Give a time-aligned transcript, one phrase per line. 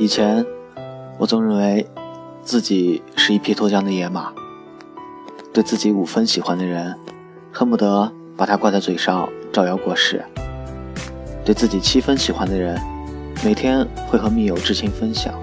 [0.00, 0.46] 以前，
[1.18, 1.86] 我总认为
[2.42, 4.32] 自己是一匹脱缰的野马，
[5.52, 6.96] 对自己五分喜欢的人，
[7.52, 10.16] 恨不得把他挂在嘴上招摇过市；
[11.44, 12.80] 对自己七分喜欢的人，
[13.44, 15.34] 每天会和密友至亲分享；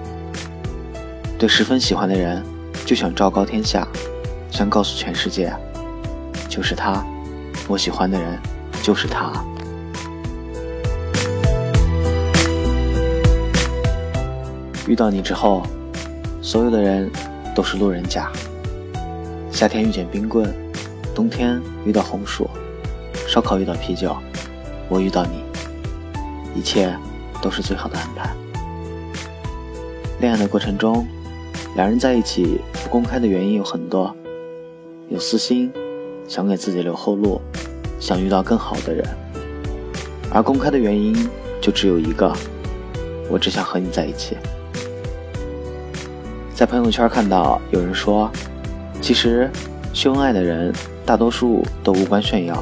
[1.38, 2.42] 对十分喜欢的人，
[2.84, 3.86] 就想昭告天下，
[4.50, 5.52] 想告诉全世界，
[6.48, 7.06] 就是他，
[7.68, 8.36] 我喜欢的人
[8.82, 9.32] 就是他。
[14.88, 15.62] 遇到你之后，
[16.40, 17.10] 所有的人
[17.54, 18.32] 都是路人甲。
[19.52, 20.50] 夏天遇见冰棍，
[21.14, 22.48] 冬天遇到红薯，
[23.26, 24.16] 烧烤遇到啤酒，
[24.88, 25.42] 我遇到你，
[26.58, 26.90] 一切
[27.42, 28.30] 都是最好的安排。
[30.20, 31.06] 恋爱的过程中，
[31.76, 34.16] 两人在一起不公开的原因有很多，
[35.10, 35.70] 有私心，
[36.26, 37.38] 想给自己留后路，
[38.00, 39.04] 想遇到更好的人；
[40.32, 41.14] 而公开的原因
[41.60, 42.32] 就只有一个，
[43.28, 44.34] 我只想和你在一起。
[46.58, 48.28] 在朋友圈看到有人说，
[49.00, 49.48] 其实
[49.92, 50.74] 秀恩爱的人
[51.06, 52.60] 大多数都无关炫耀，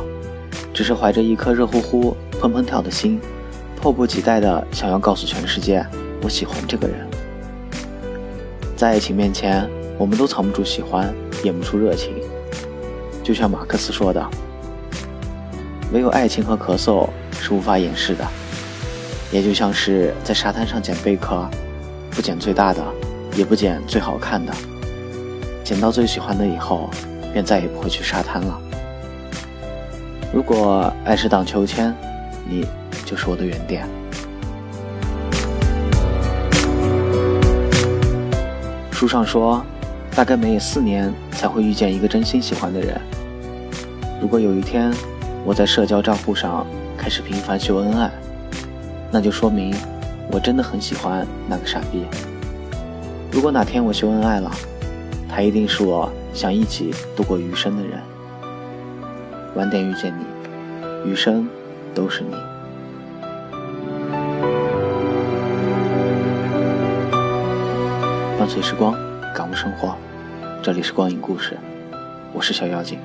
[0.74, 3.18] 只是怀着一颗热乎乎、砰砰跳的心，
[3.74, 5.82] 迫不及待的想要告诉全世界
[6.22, 7.08] 我喜欢这个人。
[8.76, 11.10] 在爱情面前，我们都藏不住喜欢，
[11.42, 12.16] 演不出热情。
[13.22, 14.22] 就像马克思说的，
[15.94, 17.08] 唯有爱情和咳嗽
[17.40, 18.28] 是无法掩饰的。
[19.32, 21.48] 也就像是在沙滩上捡贝壳，
[22.10, 22.84] 不捡最大的。
[23.36, 24.52] 也不捡最好看的，
[25.62, 26.88] 捡到最喜欢的以后，
[27.34, 28.58] 便再也不会去沙滩了。
[30.32, 31.94] 如果爱是荡秋千，
[32.48, 32.66] 你
[33.04, 33.86] 就是我的原点。
[38.90, 39.62] 书上说，
[40.14, 42.98] 大概每四年才会遇见一个真心喜欢的人。
[44.18, 44.90] 如果有一天
[45.44, 48.10] 我在社交账户上开始频繁秀恩爱，
[49.10, 49.74] 那就说明
[50.32, 52.06] 我真的很喜欢那个傻逼。
[53.32, 54.50] 如果哪天我秀恩爱了，
[55.28, 58.00] 他一定是我想一起度过余生的人。
[59.54, 61.48] 晚点遇见你，余生
[61.94, 62.34] 都是你。
[68.38, 68.94] 伴随时光，
[69.34, 69.94] 感悟生活。
[70.62, 71.56] 这里是光影故事，
[72.32, 72.98] 我是小妖精。